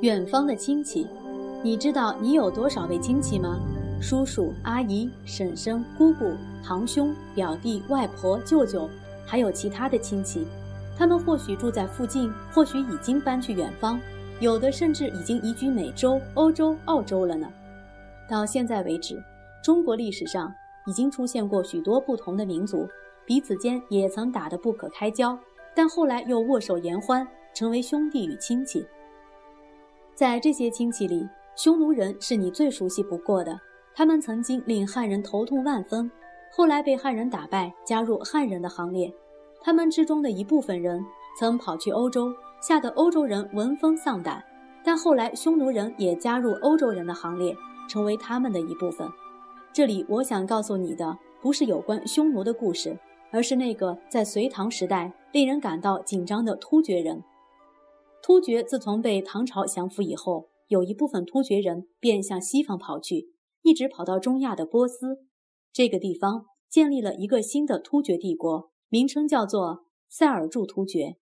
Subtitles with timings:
[0.00, 1.08] 远方的亲戚，
[1.60, 3.58] 你知道你有多少位亲戚吗？
[4.00, 8.88] 叔叔、阿姨、婶婶、姑姑、堂兄、表弟、外婆、舅舅，
[9.26, 10.46] 还有其他的亲戚。
[10.96, 14.00] 他们或许住在附近，或许已经搬去远方，
[14.38, 17.48] 有的甚至已经移居美洲、欧洲、澳洲了呢。
[18.30, 19.20] 到现在为止，
[19.64, 20.54] 中国历史上
[20.86, 22.88] 已经出现过许多不同的民族，
[23.26, 25.36] 彼此间也曾打得不可开交，
[25.74, 28.86] 但后来又握手言欢，成为兄弟与亲戚。
[30.18, 33.56] 在这些亲戚里，匈奴人是你最熟悉不过的。
[33.94, 36.10] 他们曾经令汉人头痛万分，
[36.50, 39.14] 后来被汉人打败，加入汉人的行列。
[39.62, 41.00] 他们之中的一部分人
[41.38, 44.42] 曾跑去欧洲，吓得欧洲人闻风丧胆。
[44.82, 47.54] 但后来匈奴人也加入欧洲人的行列，
[47.88, 49.08] 成为他们的一部分。
[49.72, 52.98] 这里我想告诉你的，不是有关匈奴的故事，
[53.30, 57.22] 而是那个在隋唐时代令人感到紧张的突厥人。
[58.20, 65.24] 突厥自从被唐朝降服以后，有一部分突厥人便向西方跑去，一直跑到中亚的波斯
[65.72, 71.16] 这个地方，建立了一个新的突厥帝国，名称叫做塞尔柱突厥。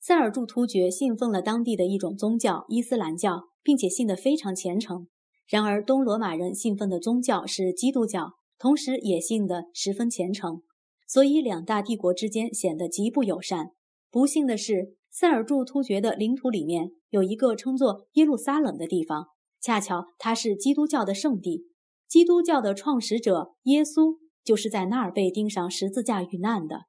[0.00, 5.08] 塞尔柱突厥信奉了当地的一种宗教——伊斯兰教，并且信得非常虔诚。
[5.46, 10.62] 然而，东罗马人信奉的宗教是基督教，同时也信得十分虔诚，
[11.06, 13.72] 所以两大帝国之间显得极不友善。
[14.10, 14.94] 不幸的是。
[15.18, 19.28] 塞尔柱突厥的领土里面有一个称作耶路撒冷的地方，
[19.62, 21.64] 恰巧它是基督教的圣地。
[22.06, 26.82] 基督教的创始者耶稣就是在那儿被钉上十字架遇难的。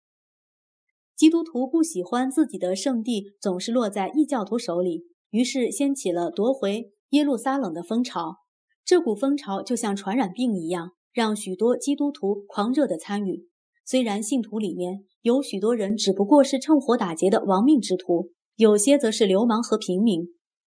[1.16, 8.40] 基督徒不喜欢自己的圣地总是落在异教徒手里，于是掀起了夺回耶路撒冷的风潮。
[8.84, 13.48] 这股风潮就像传染病一样，让许多基督徒狂热地参与。
[13.86, 20.22] 虽然信徒里面，有许多人只不过是趁火打劫的亡命之徒，有些则是流氓和平民。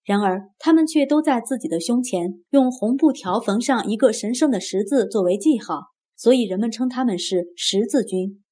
[0.04, 5.80] 然而，他们却都在自己的胸前用红布条缝上一个神圣的十字作为记号，
[6.14, 8.42] 所以人们称他们是十字军。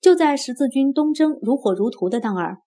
[0.00, 2.58] 就在十字军东征如火如荼的当儿，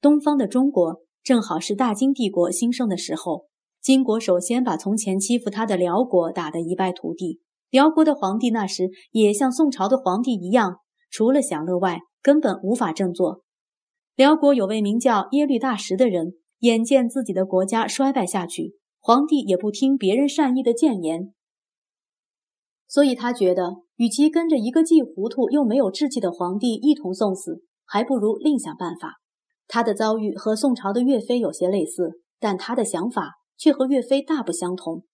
[0.00, 3.46] 东方的中国正好是大金帝国兴盛的时候。
[3.80, 7.40] 金国首先把从前欺负他的辽国打得一败涂地。
[7.70, 10.78] 辽国的皇帝那时也像宋朝的皇帝一样，
[11.16, 12.00] 除了享乐外。
[12.26, 13.44] 根本无法振作。
[14.16, 21.32] 辽国有位名叫耶律大石的人，眼见自己的国家衰败下去，皇帝也不听别人善意的谏言，
[22.88, 29.20] 所以他觉得，与其跟着一个既糊涂又没有志气的皇帝一同送死，还不如另想办法。
[29.68, 35.04] 他的遭遇和宋朝的岳飞有些类似，但他的想法却和岳飞大不相同。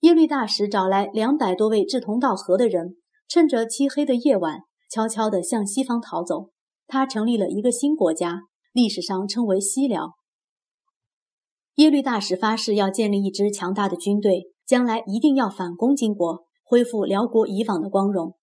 [0.00, 2.96] 耶律大石找来两百多位志同道合的人，
[3.28, 4.62] 趁着漆黑的夜晚。
[4.94, 6.50] 悄悄地向西方逃走，
[6.86, 10.12] 他成立了一个新国家，历史上称为西辽。
[11.74, 18.36] 耶律大石发誓要建立一支强大的军队，将来一定要反攻金国，恢复辽国以往的光荣。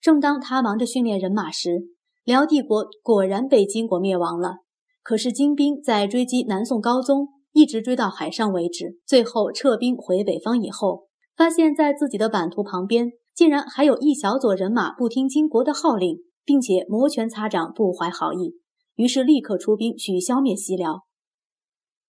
[0.00, 1.84] 正当他忙着训练人马时，
[2.24, 4.56] 辽帝国果然被金国灭亡了。
[5.04, 13.12] 可是金兵在追击南宋高宗，一直追到海上为止，最后撤兵回北方以后，发现，在自己的版图旁边。
[13.34, 18.56] 竟然还有一小撮人马不听金国的号令，并且摩拳擦掌，不怀好意，
[18.96, 21.02] 于是立刻出兵去消灭西辽。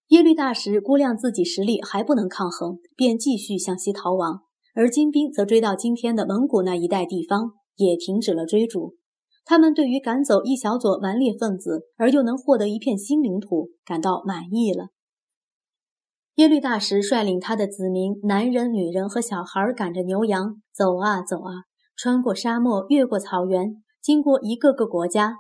[0.10, 4.42] 耶律大石估量自己实力还不能抗衡，便继续向西逃亡，
[4.76, 8.96] 而金兵则追到今天的蒙古那一带地方，也停止了追逐。
[9.46, 14.88] 他们对于赶走一小撮顽劣分子，而又能获得一片新领土，感到满意了。
[16.36, 25.36] 耶律大石率领他的子民，男人、女人和小孩，赶着牛羊走啊走啊，穿过沙漠，越过草原，经过一个个国家。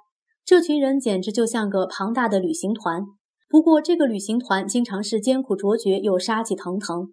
[0.45, 3.06] 这群人简直就像个庞大的旅行团。
[3.50, 7.07] 不过，这个旅行团经常是艰苦卓绝又杀气腾腾。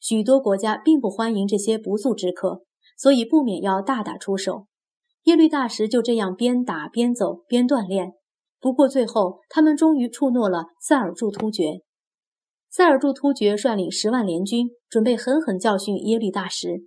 [0.00, 2.62] 许多国家并不欢迎这些不速之客，
[2.96, 4.68] 所以不免要大打出手。
[5.24, 8.14] 耶律大石就这样边打边走边锻炼。
[8.58, 11.82] 不过，最后他们终于触怒了塞尔柱突厥。
[12.70, 16.82] 塞尔柱突厥率领十万联军，准备狠狠教训耶律大石。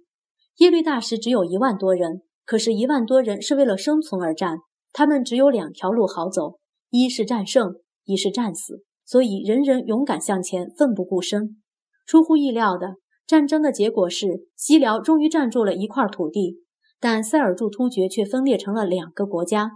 [0.58, 4.60] 耶律大石只有一万多人，可是，一万多人是为了生存而战。
[4.94, 6.60] 他们只有两条路好走：
[6.92, 8.84] 一是战胜，一是战死。
[9.06, 11.62] 所以，人人勇敢向前，奋不顾身。
[12.06, 16.60] 出乎意料的，战争的结果是西辽终于占住了一块土地，
[17.00, 19.72] 但塞尔柱突厥却分裂成了两个国家：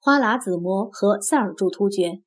[0.00, 2.22] 花剌子模和塞尔柱突厥。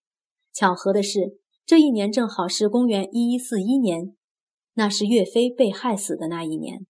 [0.54, 1.40] 巧合的是。
[1.70, 4.16] 这一年正好是公元一一四一年，
[4.74, 6.88] 那是岳飞被害死的那一年。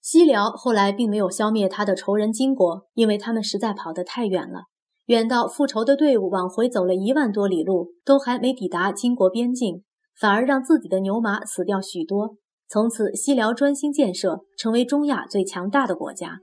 [0.00, 4.66] 西辽后来并没有消灭他的仇人金国，因为他们实在跑得太远了。
[5.06, 9.82] 远到复仇的队伍往回走了一万多里路，都还没抵达金国边境，
[10.20, 12.36] 反而让自己的牛马死掉许多。
[12.68, 16.38] 从此，西辽专心建设，成为中亚最强大的国家。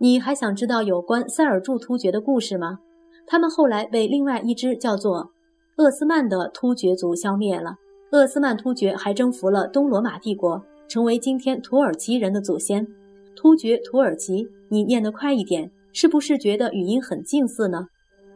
[0.00, 2.80] 你还想知道有关塞尔柱突厥的故事吗？
[3.26, 5.32] 他们后来被另外一支叫做
[5.78, 7.76] 鄂斯曼的突厥族消灭了。
[8.10, 12.84] 鄂斯曼突厥还征服了东罗马帝国，成为今天土耳其人的祖先。
[13.36, 17.86] 突厥、土耳其，你念得快一点，是不是觉得语音很近似呢？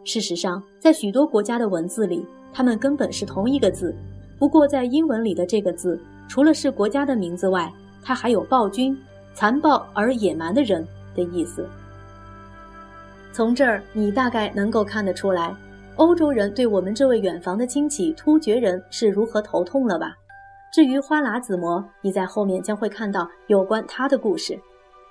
[0.05, 3.93] 事实上，在许多国家的文字里，它们根本是同一个字。
[4.39, 5.99] 不过，在英文里的这个字，
[6.29, 7.73] 除了是国家的名字外，
[8.05, 8.97] 它还有暴君、
[9.35, 11.69] 残暴而野蛮的人的意思。
[13.33, 15.53] 从这儿，你大概能够看得出来。
[15.97, 20.15] 欧洲人对我们这位远房的亲戚突厥人是如何头痛了吧？
[20.73, 24.59] 至于花剌子模，你在后面将会看到有关他的故事。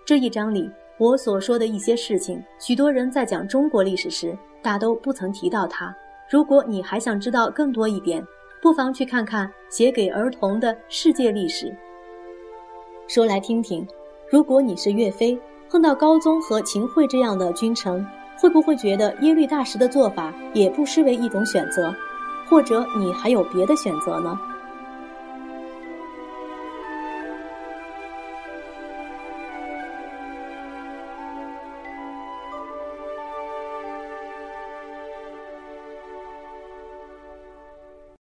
[0.03, 5.95] 这一章里我所说的一些事情，许多人在讲中国历史时大都不曾提到他。
[6.29, 8.25] 如果你还想知道更多一点，
[8.59, 11.71] 不妨去看看写给儿童的世界历史。
[13.07, 13.87] 说来听听，
[14.31, 15.39] 如果你是岳飞，
[15.69, 18.03] 碰到高宗和秦桧这样的君臣。
[18.41, 21.93] 会不会觉得耶律大石的做法也不失为一种选择，
[22.49, 24.39] 或者你还有别的选择呢？